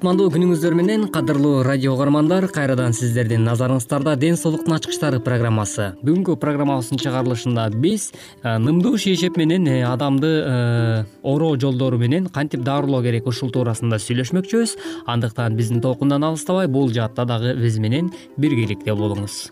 [0.00, 5.90] кутмандуу күнүңүздөр менен кадырлуу радио угармандар кайрадан сиздердин назарыңыздарда ден соолуктун ачкычтары программасы.
[6.00, 8.08] Бүгүнкү программабыздын чыгарылышында биз
[8.40, 14.00] э, нымдуу шейшеп менен э, адамды э, оороо жолдору менен кантип дарылоо керек ушул туурасында
[14.00, 14.76] сүйлөшмөкчүбүз?
[15.04, 19.50] Андыктан биздин толкундан алыстабай бул жаатта дагы биз менен биргеликте болуңуз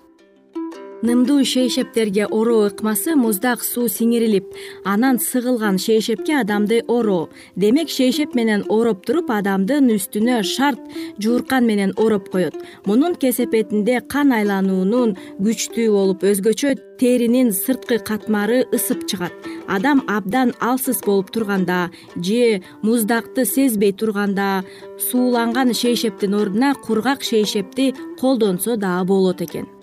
[1.02, 4.46] нымдуу шейшептерге ороо ыкмасы муздак суу сиңирилип
[4.84, 10.80] анан сыгылган шейшепке адамды ороо демек шейшеп менен ороп туруп адамдын үстүнө шарт
[11.22, 12.54] жууркан менен ороп коет.
[12.84, 19.32] Мунун кесепетинде кан айлануунун күчтүү болуп өзгөчө теринин сырткы катмары ысып чыгат.
[19.68, 24.64] Адам абдан алсыз болуп турганда же муздакты сезбей турганда
[24.98, 29.77] сууланган шейшептин ордуна кургак шейшепти колдонсо дагы болот экен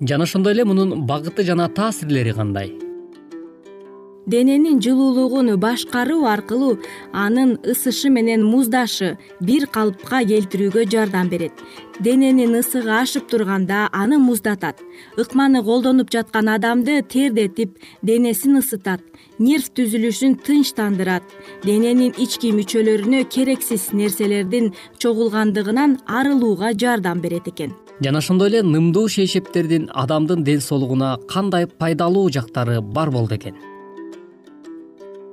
[0.00, 2.72] жана ошондой эле мунун багыты жана таасирлери кандай?
[4.26, 6.78] Дененин жылуулугун башкаруу аркылуу
[7.12, 11.52] анын ысышы менен муздашы бир калыпка келтирүүгө жардам берет.
[11.98, 14.78] Дененин ысыгы ашып турганда аны муздатат.
[15.16, 19.00] Ыкманы колдонуп жаткан адамды тердетип денесин ысытат.
[19.38, 21.24] Нерв түзүлүшүн тынчтандырат.
[21.64, 27.74] Дененин ички мүчөлөрүнө керексиз нерселердин чогулгандыгынан арылууга жардам берет экен
[28.04, 33.54] жана ошондой эле нымдуу шейшептердин адамдын ден соолугуна кандай пайдалуу жактары бар болду экен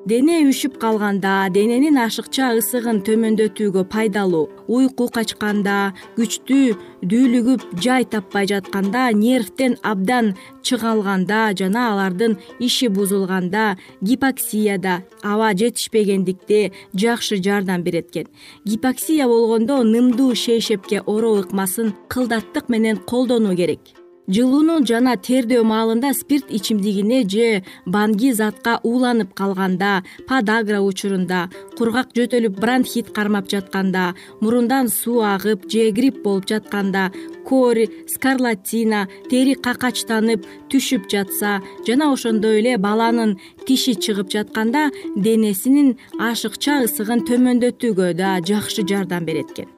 [0.08, 5.76] дене үшүп калганда дененин ашыкча ысыгын төмөндөтүүгө пайдалуу уйку качканда
[6.16, 6.78] күчтүү
[7.12, 10.32] дүүлүгүп жай таппай жатканда нервтен абдан
[10.64, 12.38] чыңалганда жана алардын
[12.70, 13.66] иши бузулганда
[14.00, 15.02] гипоксияда
[15.34, 18.32] аба жетишпегендикте жакшы жардам берет экен
[18.64, 23.82] гипоксия болгондо нымдуу шейшепке ороо ыкмасын кылдаттык менен колдонуу керек
[24.28, 31.46] жылууну жана тердөө маалында спирт ичимдигине же банги затка ууланып калганда подагра учурунда
[31.78, 37.12] кургак жөтөлүп бронхит кармап жатканда мурундан суу агып же грипп болуп жатканда
[37.48, 46.82] кори скарлатина тери какачтанып түшүп жатса жана ошондой эле баланын тиши чыгып жатканда денесинин ашыкча
[46.84, 49.72] ысыгын төмөндөтүүгө да жакшы жардам берет экен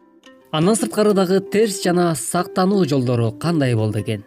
[0.51, 4.25] андан сырткары дагы терс жана сактануу жолдору кандай болду экен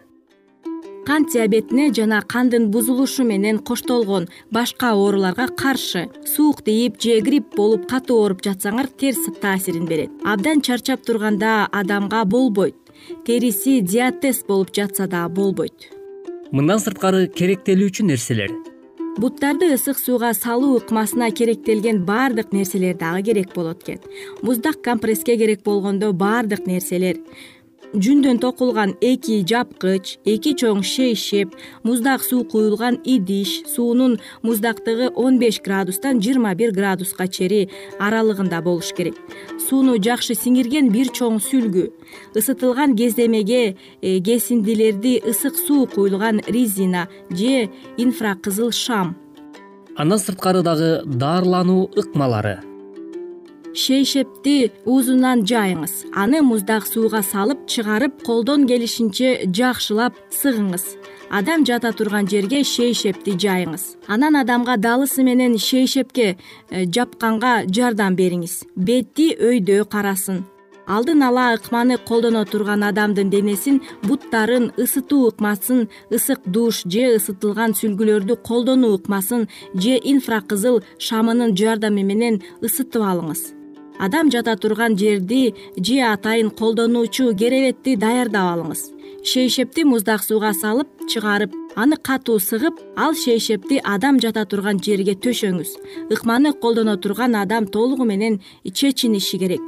[1.05, 7.87] кант диабетине жана кандын бузулушу менен коштолгон башка ооруларга каршы суук тийип же грипп болуп
[7.89, 10.11] катуу ооруп жатсаңар терс таасирин берет.
[10.23, 12.75] Абдан чарчап турганда адамга болбойт.
[13.25, 15.89] Териси диатез болуп жатса дагы болбойт.
[16.51, 18.51] Мындан сырткары керектелүүчү нерселер?
[19.13, 23.99] Буттарды ысык сууга салуу ыкмасына керектелген баардык нерселер дагы керек болот экен.
[24.41, 27.19] Муздак компресске керек болгондо баардык нерселер
[27.93, 31.53] жүндөн токулган эки жапкыч эки чоң шейшеп
[31.85, 37.69] муздак суу куюлган идиш суунун муздактыгы он беш градустан жыйырма бир градуска чейин
[37.99, 39.15] аралыгында болуш керек.
[39.69, 41.91] Сууну жакшы сиңирген бир чоң сүлгү
[42.33, 49.15] ысытылган кездемеге э, кесиндилерди ысык суу куюлган резина же инфракызыл шам.
[49.95, 52.72] Андан сырткары дагы дарылануу ыкмалары
[53.73, 56.13] шейшепти уузунан жайыңыз.
[56.13, 60.85] Аны муздак сууга салып чыгарып колдон келишинче жакшылап сыгыңыз.
[61.29, 63.97] Адам жата турган жерге шейшепти жайыңыз.
[64.07, 66.37] Анан адамга далысы менен шейшепке
[66.69, 68.63] э, жапканга жардам бериңиз.
[68.75, 70.43] Бетти өйдө карасын.
[70.85, 78.35] Алдын ала ыкманы колдоно турган адамдын денесин буттарын ысытуу ыкмасын ысык душ же ысытылган сүлгүлөрдү
[78.43, 83.62] колдонуу ыкмасын же инфракызыл шамынын жардамы менен ысытып алыңыз
[84.03, 88.81] адам жата турган жерди же атайын колдонуучу керебетти даярдап алыңыз.
[89.23, 95.69] Шейшепти муздак сууга салып чыгарып аны катуу сыгып ал шейшепти адам жата турган жерге төшөңүз.
[96.11, 98.41] Ыкманы колдоно турган адам толугу менен
[98.73, 99.63] чечиниши керек.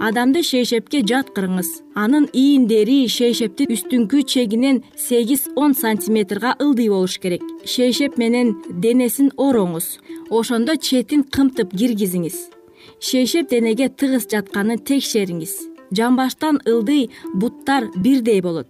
[0.00, 7.42] Адамды шейшепке жаткырыңыз анын ийиндери шейшептин үстүңкү чегинен сегиз он сантиметрга ылдый болуш керек.
[7.66, 9.98] Шейшеп менен денесин ороңуз.
[10.30, 12.59] Ошондо четин кымтып киргизиңиз
[13.00, 15.54] шейшеп денеге тыгыз жатканын текшериңиз.
[15.96, 18.68] Жамбаштан ылдый буттар бирдей болот.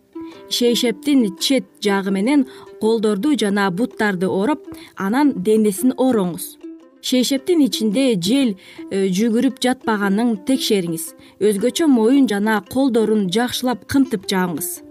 [0.51, 2.47] Шейшептин чет жагы менен
[2.81, 4.67] колдорду жана буттарды ороп
[4.97, 6.57] анан денесин ороңуз
[7.03, 8.53] шейшептин ичинде жел
[8.91, 11.15] э, жүгүрүп жатпаганын текшериңиз.
[11.41, 14.83] Өзгөчө моюн жана колдорун жакшылап кымтып жааңыз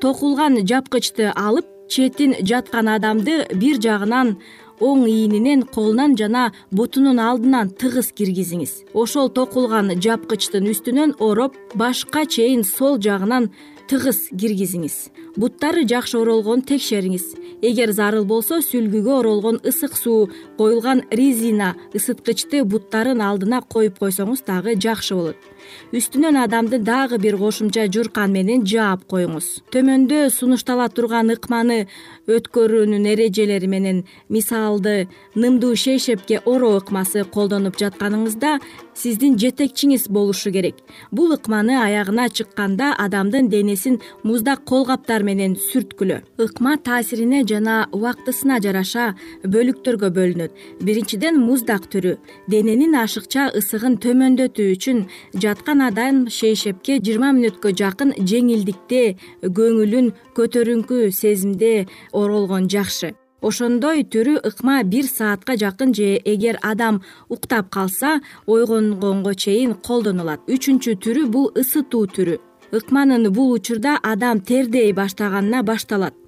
[0.00, 4.36] токулган жапкычты алып четин жаткан адамды бир жагынан
[4.80, 8.84] оң ийининен колунан жана бутунун алдынан тыгыз киргизиңиз.
[8.94, 13.50] Ошол токулган жапкычтын үстүнөн ороп башка чейин сол жагынан
[13.88, 14.96] тыгыз киргизиңиз.
[15.38, 17.26] Буттары жакшы оролгонун текшериңиз.
[17.62, 20.28] Эгер зарыл болсо сүлгүгө оролгон ысык суу
[20.58, 25.48] коюлган резина ысыткычты буттарын алдына коюп койсоңуз дагы жакшы болот
[25.92, 29.62] үстүнөн адамды дагы бир кошумча журкан менен жаап коюңуз.
[29.72, 31.86] Төмөндө сунуштала турган ыкманы
[32.28, 38.58] өткөрүүнүн эрежелери менен мисалды нымдуу шейшепке ороо ыкмасы колдонуп жатканыңызда
[38.98, 40.76] сиздин жетекчиңиз болушу керек.
[41.10, 46.20] Бул ыкманы аягына чыкканда адамдын денесин муздак кол каптар менен сүрткүлө.
[46.38, 49.14] Ыкма таасирине жана убактысына жараша
[49.44, 50.52] бөлүктөргө бөлүнөт.
[50.82, 52.16] Биринчиден муздак түрү.
[52.50, 55.04] Дененин ашыкча ысыгын төмөндөтүү үчүн
[55.66, 63.14] адам шейшепке жыйырма мүнөткө жакын жеңилдикте көңүлүн көтөрүңкү сезимде оролгон жакшы.
[63.40, 70.40] Ошондой түрү ыкма бир саатка жакын же эгер адам уктап калса ойгонгонго чейин колдонулат.
[70.48, 72.38] Үчүнчү түрү бул ысытуу түрү.
[72.72, 76.27] Ыкманын бул учурда адам тердей баштаганына башталат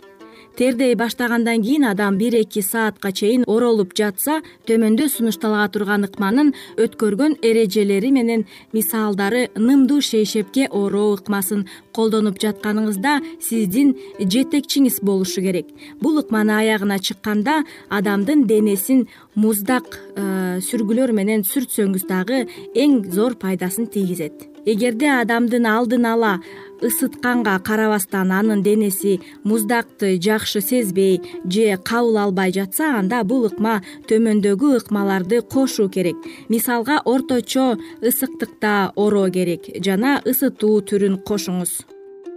[0.56, 7.38] тердей баштагандан кийин адам бир эки саатка чейин оролуп жатса төмөндө сунуштала турган ыкманын өткөргөн
[7.43, 11.67] эрежелери менен мисалдары нымдуу шейшепке ороо ыкмасын
[11.97, 15.67] колдонуп жатканыңызда сиздин жетекчиңиз болушу керек.
[16.00, 23.87] Бул ыкманы аягына чыкканда адамдын денесин муздак э, сүргүлөр менен сүртсөңүз дагы эң зор пайдасын
[23.87, 24.50] тийгизет.
[24.67, 26.35] Эгерде адамдын алдын ала
[26.82, 34.76] ысытканга карабастан анын денеси муздакты жакшы сезбей же кабыл албай жатса анда бул ыкма төмөндөгү
[34.81, 36.16] ыкмаларды кошуу керек.
[36.49, 41.81] Мисалга орточо ысыктыкта ороо керек жана ысытуу түрүн кошуңуз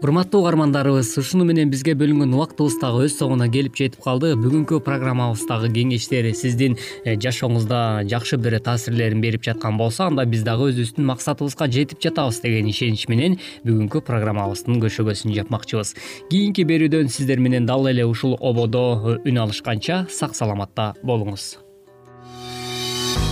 [0.04, 4.34] урматтуу угармандарыбыз ушуну менен бизге бөлүнгөн убактыбыз дагы өз соңуна келип жетип калды.
[4.36, 10.74] Бүгүнкү программабыздагы кеңештер сиздин э, жашооңузда жакшы бир таасирлерин берип жаткан болсо анда биз дагы
[10.74, 15.96] өзүбүздүн максатыбызга жетип жатабыз деген ишенич менен бүгүнкү программабыздын көшөгөсүн жапмакчыбыз.
[16.28, 21.63] Кийинки берүүдөн сиздер менен дал эле ушул ободо э, үн алышканча сак саламатта болуңуз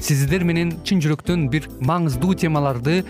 [0.00, 3.02] сиздер менен чын жүрөктөн бир маңыздуу темаларды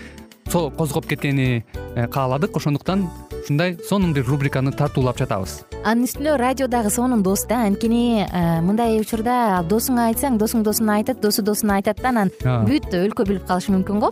[0.49, 1.63] козгоп кеткени
[1.95, 2.55] э, кааладык.
[2.57, 3.07] Ошондуктан
[3.43, 5.63] ушундай сонун бир рубриканы тартуулап жатабыз.
[5.83, 10.99] Анын үстүнө радио дагы сонун дос да анткени э, мындай учурда досуңа айтсаң досуң досуна
[10.99, 12.33] айтат досу досуна айтат да анан
[12.67, 14.11] бүт өлкө билип калышы мүмкүн го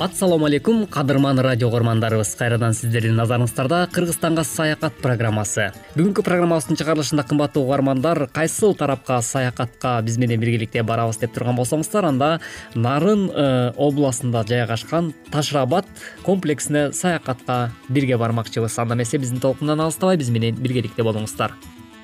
[0.00, 5.66] ассалому алейкум кадырман радио угармандарыбыз кайрадан сиздердин назарыңыздарда кыргызстанга саякат программасы.
[5.92, 12.08] Бүгүнкү программабыздын чыгарылышында кымбаттуу угармандар кайсыл тарапка саякатка биз менен биргеликте барабыз деп турган болсоңуздар
[12.08, 12.30] анда
[12.74, 15.84] нарын э, областында жайгашкан таш рабад
[16.24, 18.78] комплексине саякатка бирге бармакчыбыз.
[18.78, 21.52] Анда эмесе биздин толкундан алыстабай биз менен биргеликте болуңуздар.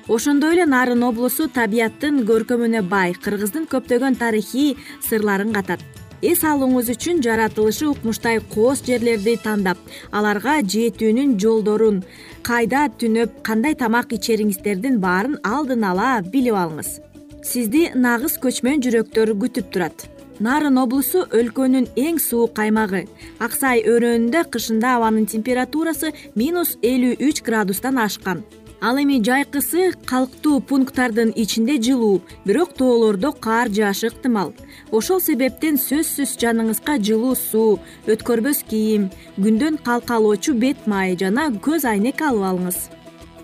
[0.07, 5.81] Ошондой эле нарын облусу табияттын көркөмүнө бай кыргыздын көптөгөн тарыхый сырларын катат
[6.25, 9.77] эс алууңуз үчүн жаратылышы укмуштай кооз жерлерди тандап
[10.11, 12.01] аларга жетүүнүн жолдорун
[12.47, 16.99] кайда түнөп кандай тамак ичериңиздердин баарын алдын ала билип алыңыз.
[17.45, 20.07] Сизди нагыз көчмөн жүрөктөр күтүп турат.
[20.39, 23.05] Нарын облусу өлкөнүн эң суук аймагы.
[23.39, 28.43] Ак сай өрөөнүндө кышында абанын температурасы минус элүү үч градустан ашкан.
[28.81, 34.53] Ал эми жайкысы калктуу пункттардын ичинде жылуу бирок тоолордо каар жаашы ыктымал
[34.91, 42.21] ошол себептен сөзсүз жаныңызга жылуу суу өткөрбөс кийим күндөн калкалоочу бет май жана көз айнек
[42.21, 42.77] алып алыңыз.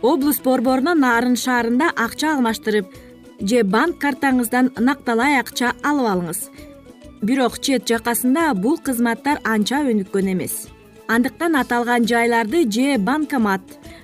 [0.01, 2.93] Облус борборунан нарын шаарында акча алмаштырып
[3.41, 6.39] же банк картаңыздан накталай акча алып алыңыз.
[7.23, 10.67] Бирок чет жакасында бул кызматтар анча өнүккөн эмес.
[11.07, 13.61] Андыктан аталган жайларды же банкомат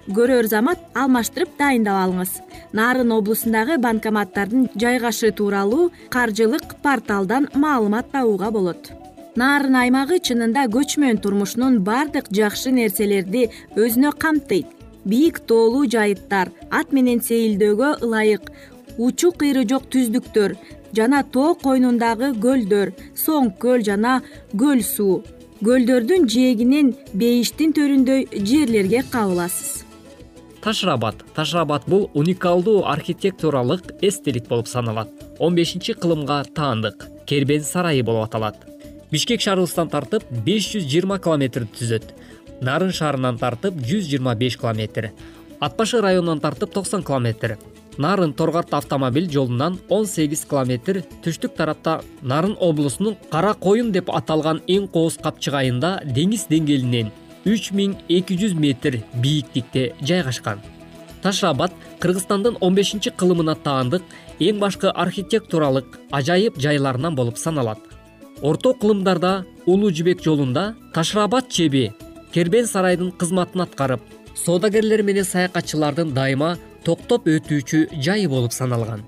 [0.09, 2.31] көрөр замат алмаштырып дайындап алыңыз.
[2.73, 8.89] Нарын облусундагы банкоматтардын жайгашы тууралуу каржылык порталдан маалымат табууга болот.
[9.37, 14.67] Нарын аймагы чынында көчмөн турмушунун баардык жакшы нерселерди өзүнө камтыйт.
[15.05, 18.49] Бийик тоолуу жайыттар ат менен сейилдөөгө ылайык
[18.97, 20.55] учу кыйры жок түздүктөр
[20.97, 24.21] жана тоо койнундагы көлдөр соң көл жана
[24.57, 25.21] көл суу.
[25.59, 29.88] Көлдөрдүн жээгинен бейиштин төрүндөй жерлерге кабыласыз
[30.63, 35.09] таш рабад таш рабад бул уникалдуу архитектуралык эстелик болуп саналат.
[35.39, 37.07] Он бешинчи кылымга таандык.
[37.25, 38.55] Кербен сарайы болуп аталат.
[39.11, 42.11] Бишкек шаарыбыздан тартып беш жүз жыйырма километрди түзөт.
[42.61, 45.11] Нарын шаарынан тартып жүз жыйырма беш километр.
[45.59, 47.57] Ат башы районунан тартып токсон километр.
[47.97, 51.03] Нарын торгарт автомобиль жолунан он сегиз километр.
[51.23, 57.11] Түштүк тарапта нарын облусунун кара коюн деп аталган эң кооз капчыгайында деңиз деңгээлинен
[57.45, 60.59] үч миң эки жүз метр бийиктикте жайгашкан.
[61.21, 64.03] Таш рабад кыргызстандын он бешинчи кылымына таандык
[64.39, 67.79] эң башкы архитектуралык ажайып жайларынан болуп саналат.
[68.41, 71.91] Орто кылымдарда улуу жибек жолунда ташрабад чеби
[72.33, 74.01] кербен сарайдын кызматын аткарып
[74.45, 76.55] соодагерлер менен саякатчылардын дайыма
[76.85, 79.03] токтоп өтүүчү жайы болуп саналган.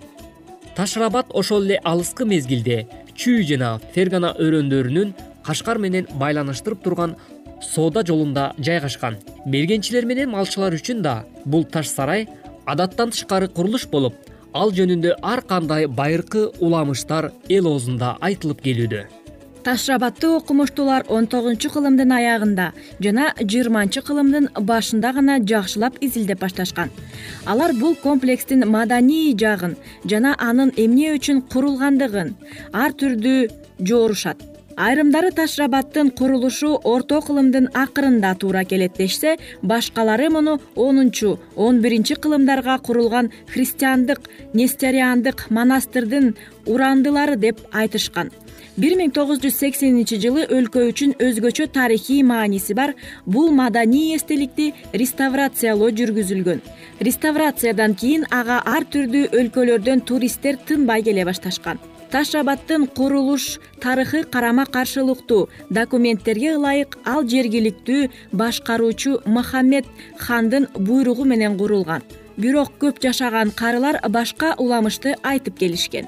[0.75, 5.13] Ташрабад ошол эле алыскы мезгилде чүй жана фергана өрөөндөрүнүн
[5.45, 7.15] кашкар менен байланыштырып турган
[7.61, 9.17] соода жолунда жайгашкан.
[9.45, 12.27] Мергенчилер менен малчылар үчүн да бул таш сарай
[12.65, 14.13] адаттан тышкары курулуш болуп
[14.53, 19.07] ал жөнүндө ар кандай байыркы уламыштар эл оозунда айтылып келүүдө.
[19.63, 22.71] Ташрабаддуу окумуштуулар он тогузунчу кылымдын аягында
[23.05, 26.89] жана жыйырманчы кылымдын башында гана жакшылап изилдеп башташкан.
[27.45, 32.33] Алар бул комплекстин маданий жагын жана анын эмне үчүн курулгандыгын
[32.73, 33.51] ар түрдүү
[33.85, 34.41] жоорушат
[34.75, 42.77] айрымдары ташрабаддын курулушу орто кылымдын акырында туура келет дешсе башкалары муну онунчу он биринчи кылымдарга
[42.79, 44.21] курулган христиандык
[44.53, 46.35] нестериандык монастырдын
[46.65, 48.31] урандылары деп айтышкан.
[48.77, 52.95] Бир миң тогуз жүз сексенинчи жылы өлкө үчүн өзгөчө тарыхый мааниси бар.
[53.25, 56.63] Бул маданий эстеликти реставрациялоо жүргүзүлгөн.
[57.03, 65.49] Реставрациядан кийин ага ар түрдүү өлкөлөрдөн туристтер тынбай келе башташкан ташрабаддын курулуш тарыхы карама каршылыктуу.
[65.69, 69.85] Документтерге ылайык ал жергиликтүү башкаруучу махамед
[70.19, 72.03] хандын буйругу менен курулган.
[72.37, 76.07] Бирок көп жашаган карылар башка уламышты айтып келишкен.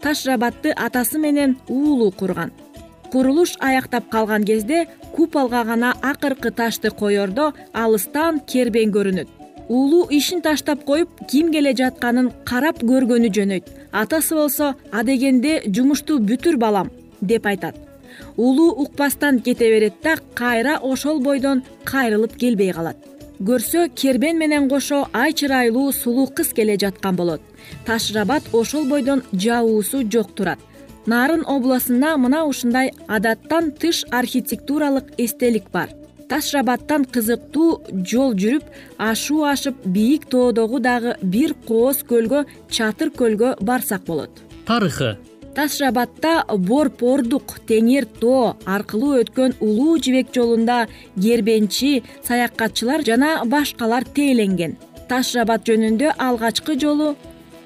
[0.00, 2.52] Ташрабадды атасы менен уулу курган.
[3.10, 9.39] Курулуш аяктап калган кезде куполго гана акыркы ташты коердо алыстан кербен көрүнөт
[9.70, 13.68] уулу ишин таштап коюп ким келе жатканын карап көргөнү жөнөйт.
[13.92, 17.76] Атасы болсо адегенде жумушту бүтүр балам деп айтат.
[18.36, 22.96] Уулу укпастан кете берет да кайра ошол бойдон кайрылып келбей калат.
[23.40, 27.40] Көрсө кербен менен кошо ай чырайлуу сулуу кыз келе жаткан болот.
[27.86, 30.58] Ташрабад ошол бойдон жабуусу жок турат.
[31.06, 35.99] Нарын областында мына ушундай адаттан тыш архитектуралык эстелик бар
[36.30, 38.68] ташрабадтан кызыктуу жол жүрүп
[39.10, 44.30] ашуу ашып бийик тоодогу дагы бир кооз көлгө чатыр көлгө барсак болот.
[44.66, 45.16] Тарыхы.
[45.54, 50.84] Ташрабадта борп ордук теңир тоо аркылуу өткөн улуу жибек жолунда
[51.16, 54.76] кербенчи саякатчылар жана башкалар тээленген
[55.10, 57.16] ташрабад жөнүндө алгачкы жолу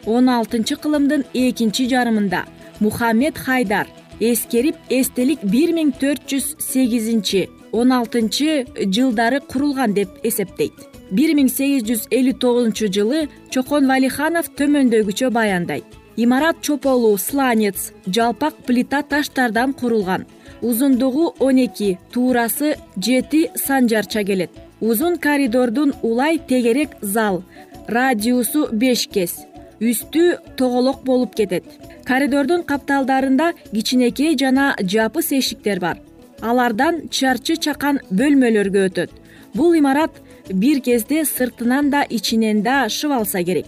[0.06, 2.46] он алтынчы кылымдын экинчи жарымында
[2.80, 7.44] мухаммед хайдар эскерип эстелик бир миң төрт жүз сегизинчи
[7.74, 10.74] он алтынчы жылдары курулган деп эсептейт.
[11.10, 15.84] бир миң сегиз жүз элүү тогузунчу жылы чокон валиханов төмөндөгүчө баяндайт.
[16.16, 20.26] Имарат чополу сланец жалпак плита таштардан курулган.
[20.62, 24.50] Узундугу он эки туурасы жети санжарча келет.
[24.80, 27.42] Узун коридордун улай тегерек зал
[27.88, 29.34] радиусу беш кес.
[29.80, 31.64] Үстү тоголок болуп кетет.
[32.04, 35.98] Коридордун капталдарында кичинекей жана жапыс эшиктер бар
[36.40, 39.10] алардан чарчы чакан бөлмөлөргө өтөт.
[39.54, 40.10] Бул имарат
[40.50, 43.66] бир кезде сыртынан да ичинен да шыбалса керек.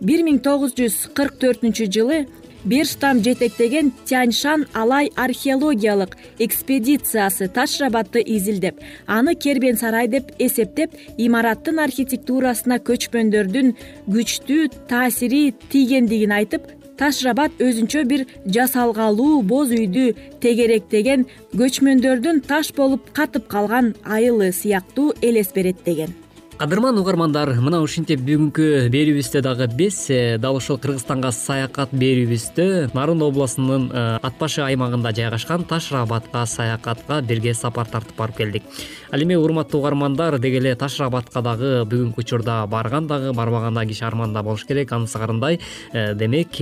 [0.00, 2.26] Бир миң тогуз жүз кырк төртүнчү жылы
[2.64, 12.80] берштам жетектеген тяньшан алай археологиялык экспедициясы ташрабадты изилдеп аны кербен сарай деп эсептеп имараттын архитектурасына
[12.84, 13.72] көчмөндөрдүн
[14.08, 16.68] күчтүү таасири тийгендигин айтып
[17.00, 20.06] ташрабад өзүнчө бир жасалгалуу боз үйдү
[20.44, 26.12] тегеректеген көчмөндөрдүн таш болуп катып калган айылы сыяктуу элес берет деген
[26.60, 33.22] кадырман угармандар мына ушинтип бүгүнкү берүүбүздө дагы биз э, дал ушул кыргызстанга саякат берүүбүздө нарын
[33.24, 38.68] областынын э, ат башы аймагында жайгашкан ташрабадка саякатка бирге сапар тартып барып келдик.
[39.10, 44.04] Ал эми урматтуу угармандар деги эле ташрабадка дагы бүгүнкү учурда барган дагы барбаган дагы киши
[44.04, 44.92] арманда болуш керек.
[44.92, 45.60] Анысы кандай
[45.94, 46.60] э, демек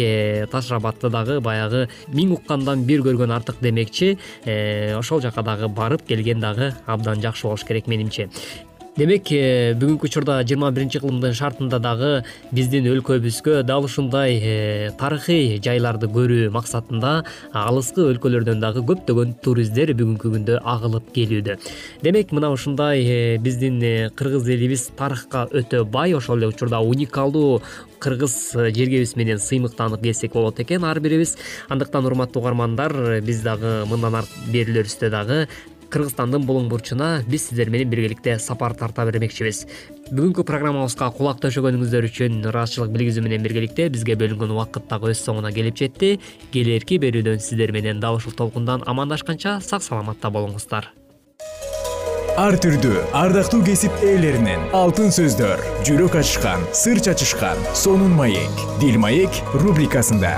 [0.52, 4.14] ташрабадты дагы баягы миң уккандан бир көргөн артык демекчи
[4.46, 8.30] ошол жака дагы барып келген дагы абдан жакшы болуш керек менимче
[8.98, 12.08] демек э, бүгүнкү учурда жыйырма биринчи кылымдын шартында дагы
[12.50, 17.12] биздин өлкөбүзгө дал ушундай э, тарыхый жайларды көрүү максатында
[17.54, 21.58] алыскы өлкөлөрдөн дагы көптөгөн туристтер бүгүнкү күндө агылып келүүдө.
[22.02, 23.78] Демек мына ушундай э, биздин
[24.18, 27.62] кыргыз элибиз тарыхка өтө бай ошол эле учурда уникалдуу
[28.02, 28.36] кыргыз
[28.74, 31.36] жергебиз менен сыймыктанып келсек болот экен ар бирибиз.
[31.70, 35.44] Андыктан урматтуу угармандар биз дагы мындан аркы берүүлөрүбүздө дагы
[35.92, 39.64] кыргызстандын булуң бурчуна биз сиздер менен биргеликте сапар тарта бермекчибиз.
[40.10, 45.52] Бүгүнкү программабызга кулак төшөгөнүңүздөр үчүн ыраазычылык билгизүү менен биргеликте бизге бөлүнгөн убакыт дагы өз соңуна
[45.54, 46.16] келип жетти.
[46.54, 50.92] Келэрки берүүдөн сиздер менен дал ушул толкундан амандашканча сак саламатта болуңуздар.
[52.38, 59.42] Ар түрдүү ардактуу кесип ээлеринен алтын сөздөр жүрөк ачышкан сыр чачышкан сонун маек дил маек
[59.58, 60.36] рубрикасында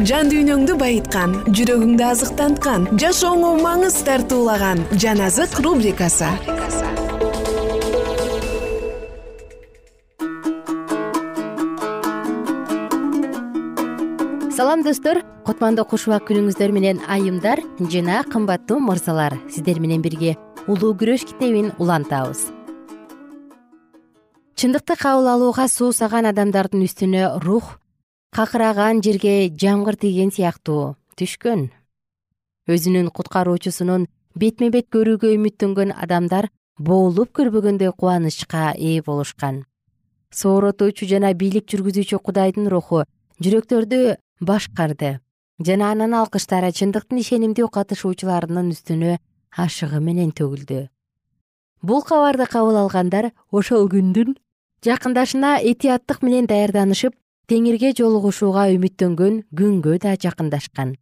[0.00, 6.30] жан дүйнөңдү байыткан жүрөгүңдү азыктанткан жашооңо маңыз тартуулаган жан азык рубрикасы.
[14.56, 15.20] Салам достор.
[15.44, 17.60] Кутмандуу куш убак күнүңүздөр менен айымдар
[17.92, 19.36] жана кымбаттуу мырзалар.
[19.50, 20.36] Сиздер менен бирге
[20.68, 22.46] улуу күрөш китебин улантабыз.
[24.56, 27.81] Чындыкты кабыл алууга суусаган адамдардын үстүнө рух
[28.32, 31.68] какыраган жерге жамгыр тийген сыяктуу түшкөн.
[32.64, 39.66] Өзүнүн куткаруучусунун бетме бет көрүүгө үмүттөнгөн адамдар боолуп көрбөгөндөй кубанычка ээ болушкан.
[40.32, 43.04] Сооротуучу жана бийлик жүргүзүүчү кудайдын руху
[43.44, 45.18] жүрөктөрдү башкарды
[45.60, 49.18] жана анын алкыштары чындыктын ишенимдүү катышуучуларынын үстүнө
[49.60, 50.86] ашыгы менен төгүлдү.
[51.82, 54.38] Бул кабарды кабыл алгандар ошол күндүн
[54.86, 57.12] жакындашына этияттык менен даярданышып
[57.50, 60.96] теңирге жолугушууга үмүттөнгөн күнгө да жакындашкан.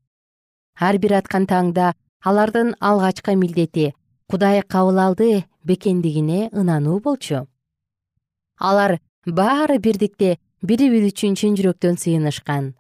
[0.80, 1.92] Ар бир аткан таңда
[2.24, 3.92] алардын алгачкы милдети
[4.30, 7.46] кудай кабыл алды бекендигине ынануу болчу.
[8.58, 12.74] Алар баары бирдикте бири бири үчүн чын жүрөктөн сыйынышкан.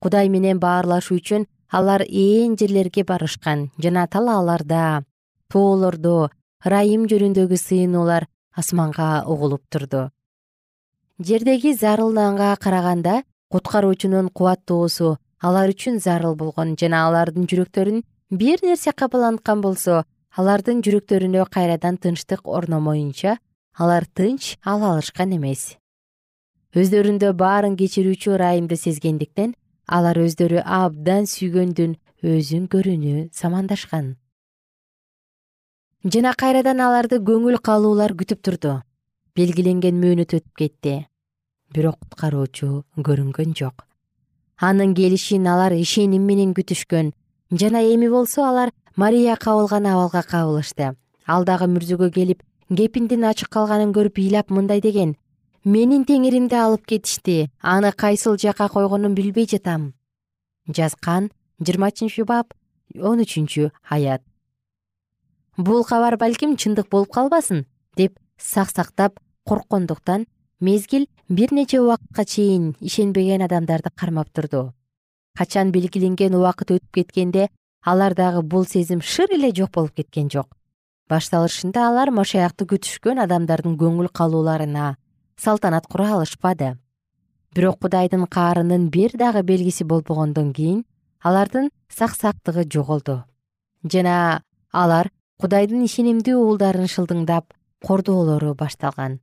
[0.00, 5.04] Кудай менен баарлашуу үчүн алар ээн жерлерге барышкан жана талааларда
[5.52, 6.30] тоолордо
[6.64, 10.10] ырайым жөнүндөгү сыйынуулар асманга угулуп турду
[11.18, 18.92] жердеги зарыл нанга караганда куткаруучунун кубаттуусу алар үчүн зарыл болгон жана алардын жүрөктөрүн бир нерсе
[18.92, 20.04] капаланткан болсо
[20.36, 23.38] алардын жүрөктөрүнө кайрадан тынчтык орномоюнча
[23.78, 25.76] алар тынч ала алышкан эмес.
[26.76, 29.54] Өздөрүндө баарын кечирүүчү ырайымды сезгендиктен
[29.86, 34.16] алар өздөрү абдан сүйгөндүн өзүн көрүүнү самандашкан.
[36.04, 38.74] Жана кайрадан аларды көңүл калуулар күтүп турду
[39.36, 40.94] белгиленген мөөнөт өтүп кетти.
[41.74, 43.84] Бирок куткаруучу көрүнгөн жок.
[44.60, 47.12] Анын келишин алар ишеним менен күтүшкөн.
[47.50, 50.94] Жана эми болсо алар мария кабылган абалга кабылышты.
[51.26, 55.16] Ал дагы мүрзөгө келип кепиндин ачык калганын көрүп ыйлап мындай деген.
[55.64, 57.50] Менин теңиримди алып кетишти.
[57.60, 59.92] Аны кайсыл жака койгонун билбей жатам
[60.68, 62.54] жазган жыйырмачынчы бап
[62.94, 64.22] он үчүнчү аят.
[65.56, 67.64] Бул кабар балким чындык болуп калбасын
[67.96, 70.26] деп саксактап корккондуктан
[70.60, 74.74] мезгил бир нече убакытка чейин ишенбеген адамдарды кармап турду.
[75.38, 77.48] Качан белгиленген убакыт өтүп кеткенде
[77.84, 80.56] алар дагы бул сезим шыр эле жок болуп кеткен жок.
[81.08, 84.96] Башталышында алар машаякты күтүшкөн адамдардын көңүл калууларына
[85.36, 86.76] салтанат кура алышпады.
[87.54, 90.84] Бирок кудайдын каарынын бир дагы белгиси болбогондон кийин
[91.22, 93.22] алардын саксактыгы жоголду.
[93.84, 97.54] Жана алар кудайдын ишенимдүү уулдарын шылдыңдап
[97.86, 99.20] кордоолору башталган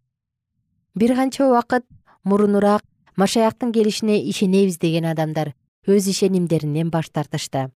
[0.95, 1.86] бир канча убакыт
[2.23, 2.84] мурунураак
[3.15, 5.53] машаяктын келишине ишенебиз деген адамдар
[5.88, 7.69] өз ишенимдеринен баш тартышты.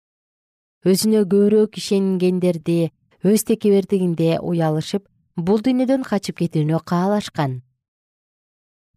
[0.85, 2.91] Өзүнө көбүрөөк ишенгендерди
[3.23, 7.61] өз текебердигинде уялышып бул дүйнөдөн качып кетүүнү каалашкан.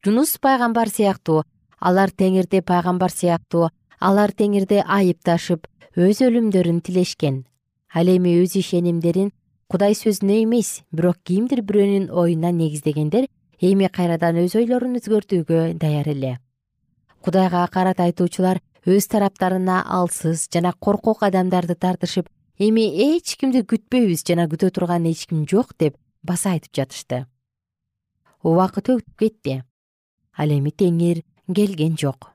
[0.04, 1.44] Жунус пайгамбар сыяктуу
[1.80, 7.46] алар теңирди пайгамбар сыяктуу алар теңирди айыпташып өз өлүмдөрүн тилешкен.
[7.94, 9.32] Ал эми өз ишенимдерин
[9.68, 13.26] кудай сөзүнө эмес бирок кимдир бирөөнүн оюна негиздегендер
[13.60, 16.38] эми кайрадан өз ойлорун өзгөртүүгө даяр эле.
[17.22, 24.46] Кудайга акарат айтуучулар өз тараптарына алсыз жана коркок адамдарды тартышып эми эч кимди күтпөйбүз жана
[24.50, 27.26] күтө турган эч ким жок деп баса айтып жатышты.
[28.42, 29.62] Убакыт өтүп кетти.
[30.36, 32.30] Ал эми теңир келген жок.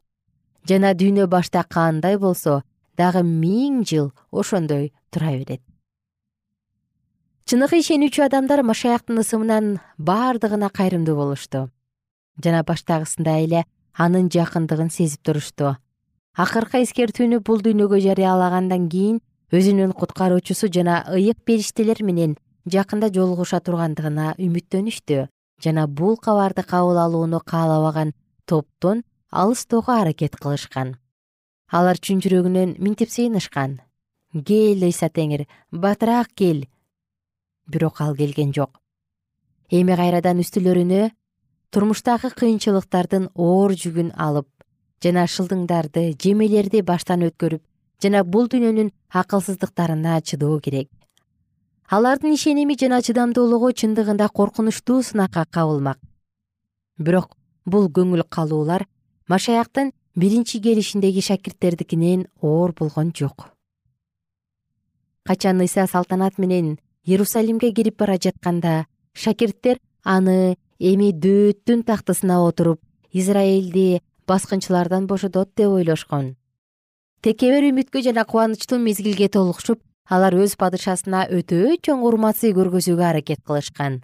[0.67, 2.63] Жана дүйнө башта кандай болсо
[2.97, 5.61] дагы миң жыл ошондой тура берет
[7.43, 9.65] чыныгы ишенүүчү адамдар машаяктын ысымынан
[9.97, 11.67] бардыгына кайрымдуу болушту.
[12.43, 15.75] Жана баштагысындай эле анын жакындыгын сезип турушту.
[16.33, 19.19] Акыркы эскертүүнү бул дүйнөгө жарыялагандан кийин
[19.51, 25.27] өзүнүн куткаруучусу жана ыйык периштелер менен жакында жолугуша тургандыгына үмүттөнүштү.
[25.63, 30.95] Жана бул кабарды кабыл алууну каалабаган топтон алыстоого аракет кылышкан.
[31.69, 33.81] Алар чын жүрөгүнөн мынтип сыйынышкан.
[34.33, 36.63] Кел ыйса теңир батыраак кел
[37.67, 38.79] бирок ал келген жок.
[39.69, 41.11] Эми кайрадан үстүлөрүнө
[41.71, 44.49] турмуштагы кыйынчылыктардын оор жүгүн алып
[45.03, 47.63] жана шылдыңдарды жемелерди баштан өткөрүп
[48.03, 50.89] жана бул дүйнөнүн акылсыздыктарына чыдоо керек.
[51.89, 55.99] Алардын ишеними жана чыдамдуулугу чындыгында коркунучтуу сынакка кабылмак.
[56.97, 58.87] Бирок бул көңүл калуулар
[59.27, 63.49] машаяктын биринчи келишиндеги шакирттердикинен оор болгон жок.
[65.23, 72.79] Качан ыйса салтанат менен иерусалимге кирип бара жатканда шакирттер аны эми дөөттүн тактысына отуруп
[73.11, 76.35] израилди баскынчылардан бошотот деп ойлошкон.
[77.21, 83.43] Текебер үмүткө жана кубанычтуу мезгилге толукушуп алар өз падышасына өтө чоң урмат сый көргөзүүгө аракет
[83.47, 84.01] кылышкан.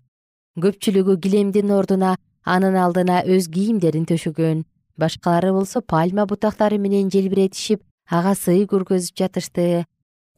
[0.60, 4.64] Көпчүлүгү килемдин ордуна анын алдына өз кийимдерин төшөгөн
[5.00, 9.86] башкалары болсо пальма бутактары менен желбиретишип ага сый көргөзүп жатышты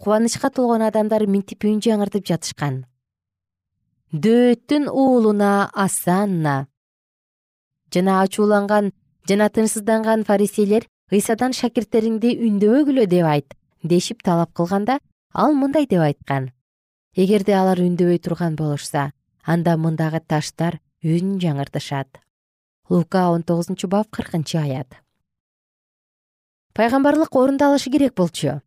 [0.01, 2.85] кубанычка толгон адамдар минтип үн жаңыртып жатышкан.
[4.11, 6.65] Дөөттүн уулуна асанна.
[7.93, 8.91] Жана ачууланган
[9.29, 14.97] жана тынчсызданган фарисейлер ыйсадан шакирттериңди үндөбөгүлө деп айт дешип талап кылганда
[15.33, 16.49] ал мындай деп айткан.
[17.15, 19.11] Эгерде алар үндөбөй турган болушса
[19.45, 22.17] анда мындагы таштар үн жаңыртышат.
[22.89, 24.97] Лука он тогузунчу бап кыркынчы аят.
[26.73, 28.61] Пайгамбарлык орундалышы керек болчу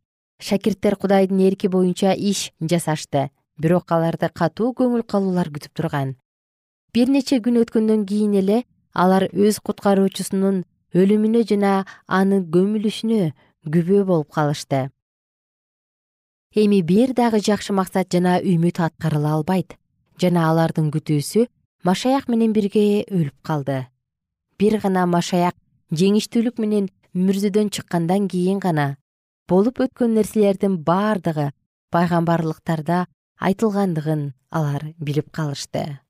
[0.45, 6.17] шакирттер кудайдын эрки боюнча иш жасашты бирок аларды катуу көңүл калуулар күтүп турган.
[6.93, 11.73] Бир нече күн өткөндөн кийин эле алар өз куткаруучусунун өлүмүнө жана
[12.07, 13.31] анын көмүлүшүнө
[13.73, 14.91] күбө болуп калышты.
[16.55, 19.79] Эми бир дагы жакшы максат жана үмүт аткарыла албайт
[20.21, 21.47] жана алардын күтүүсү
[21.89, 23.87] машаяк менен бирге өлүп калды.
[24.59, 25.57] Бир гана машаяк
[25.91, 28.95] жеңиштүүлүк менен мүрзөдөн чыккандан кийин гана
[29.49, 31.51] болуп өткөн нерселердин бардыгы
[31.93, 33.05] пайгамбарлыктарда
[33.41, 36.01] айтылгандыгын алар билип калышты.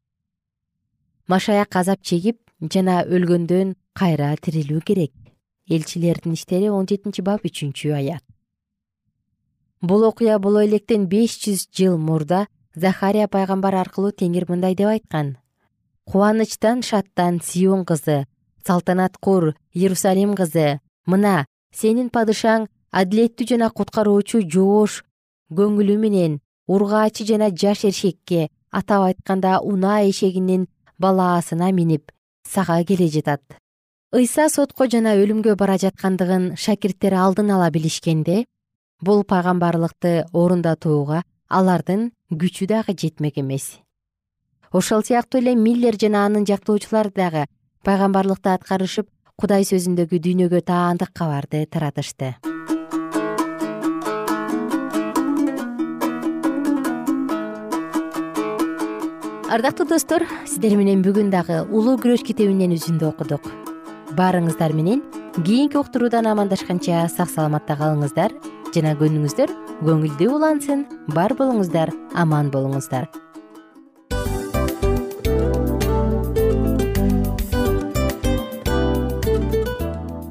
[1.26, 5.12] Машаяк азап чегип жана өлгөндөн кайра тирилүү керек.
[5.68, 8.22] Элчилердин иштери он жетинчи бап үчүнчү аят.
[9.80, 15.36] Бул окуя боло электен беш жүз жыл мурда захария пайгамбар аркылуу теңир мындай деп айткан.
[16.04, 18.26] Кубанычтан шаттан сион кызы
[18.66, 25.02] салтанат кур иерусалим кызы мына сенин падышаң адилеттүү жана куткаруучу жоош
[25.58, 26.38] көңүлү менен
[26.70, 32.12] ургаачы жана жаш эршекке атап айтканда унаа эшегинин балаасына минип
[32.46, 33.42] сага келе жатат.
[34.14, 38.44] Ыйса сотко жана өлүмгө бара жаткандыгын шакирттер алдын ала билишкенде
[39.02, 43.80] бул пайгамбарлыкты орундатууга алардын күчү дагы жетмек эмес.
[44.70, 47.46] Ошол сыяктуу эле миллер жана анын жактоочулары дагы
[47.82, 52.36] пайгамбарлыкты аткарышып кудай сөзүндөгү дүйнөгө таандык кабарды таратышты
[59.54, 63.44] ардактуу достор сиздер менен бүгүн дагы улуу күрөш китебинен үзүндү окудук.
[64.18, 65.04] Баарыңыздар менен
[65.36, 68.34] кийинки уктуруудан амандашканча сак саламатта калыңыздар
[68.74, 69.54] жана күнүңүздөр
[69.86, 70.82] көңүлдүү улансын.
[71.14, 73.06] Бар болуңуздар аман болуңуздар.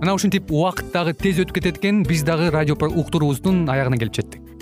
[0.03, 2.03] Мына ушинтип убакыт дагы тез өтүп кетет экен.
[2.03, 4.42] Биз дагы радио уктуруубуздун аягына келип жеттик